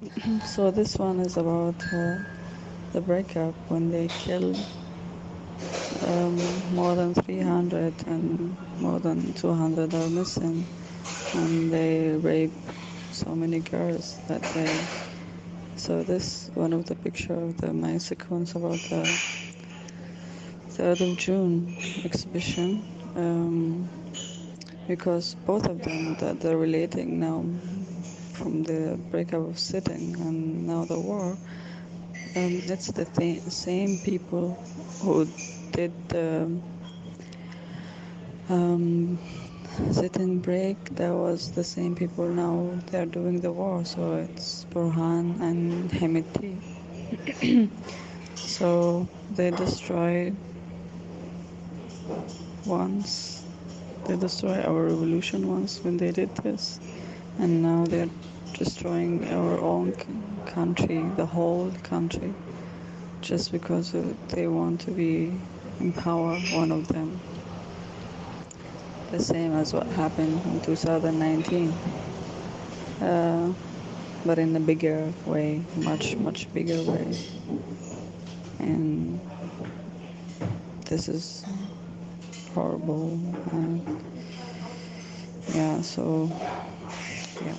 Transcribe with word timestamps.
So 0.44 0.70
this 0.70 0.96
one 0.96 1.18
is 1.20 1.36
about 1.36 1.74
uh, 1.92 2.18
the 2.92 3.00
breakup 3.00 3.54
when 3.68 3.90
they 3.90 4.08
killed 4.08 4.56
um, 6.02 6.36
more 6.74 6.94
than 6.94 7.14
300 7.14 8.06
and 8.06 8.56
more 8.80 9.00
than 9.00 9.32
200 9.34 9.94
are 9.94 10.08
missing 10.08 10.66
and 11.34 11.72
they 11.72 12.10
rape 12.16 12.52
so 13.10 13.34
many 13.34 13.60
girls 13.60 14.18
that 14.28 14.42
day. 14.52 14.86
So 15.76 16.02
this 16.02 16.50
one 16.54 16.72
of 16.72 16.86
the 16.86 16.94
picture 16.94 17.34
of 17.34 17.56
the 17.58 17.72
my 17.72 17.98
sequence 17.98 18.54
about 18.54 18.80
the 18.90 19.18
3rd 20.70 21.00
of 21.00 21.16
June 21.16 21.74
exhibition 22.04 22.84
um, 23.16 23.88
because 24.86 25.34
both 25.46 25.66
of 25.66 25.82
them 25.82 26.14
that 26.16 26.40
they're 26.40 26.56
relating 26.58 27.18
now 27.20 27.44
from 28.38 28.62
the 28.64 28.98
breakup 29.10 29.42
of 29.48 29.58
sitting 29.58 30.14
and 30.20 30.66
now 30.66 30.84
the 30.84 30.98
war. 31.00 31.36
Um, 32.36 32.62
it's 32.66 32.92
the 32.92 33.04
th- 33.04 33.42
same 33.44 33.98
people 33.98 34.56
who 35.02 35.26
did 35.72 35.92
the 36.08 36.48
um, 38.48 39.18
sit-in 39.92 40.40
break. 40.40 40.78
That 40.96 41.14
was 41.14 41.52
the 41.52 41.64
same 41.64 41.94
people 41.96 42.28
now 42.28 42.80
they're 42.90 43.06
doing 43.06 43.40
the 43.40 43.52
war. 43.52 43.84
So 43.84 44.14
it's 44.14 44.66
Burhan 44.72 45.40
and 45.40 45.90
Hemeti. 45.90 46.60
so 48.36 49.08
they 49.30 49.50
destroyed 49.50 50.36
once. 52.66 53.44
They 54.06 54.16
destroyed 54.16 54.64
our 54.64 54.84
revolution 54.84 55.48
once 55.48 55.82
when 55.84 55.96
they 55.98 56.12
did 56.12 56.34
this, 56.36 56.80
and 57.38 57.62
now 57.62 57.84
they're 57.86 58.08
destroying 58.58 59.26
our 59.32 59.58
own 59.60 59.92
country, 60.46 61.04
the 61.16 61.24
whole 61.24 61.70
country, 61.84 62.34
just 63.20 63.52
because 63.52 63.94
they 64.28 64.48
want 64.48 64.80
to 64.80 64.90
be 64.90 65.32
in 65.80 65.92
power, 65.92 66.34
one 66.52 66.72
of 66.72 66.88
them. 66.88 67.20
The 69.12 69.20
same 69.20 69.54
as 69.54 69.72
what 69.72 69.86
happened 69.86 70.44
in 70.44 70.60
2019, 70.60 71.72
uh, 73.00 73.52
but 74.26 74.38
in 74.38 74.54
a 74.56 74.60
bigger 74.60 75.12
way, 75.24 75.62
much, 75.76 76.16
much 76.16 76.52
bigger 76.52 76.82
way. 76.82 77.16
And 78.58 79.20
this 80.86 81.08
is 81.08 81.44
horrible. 82.54 83.12
And 83.52 84.04
yeah, 85.54 85.80
so, 85.80 86.30
yeah. 87.44 87.54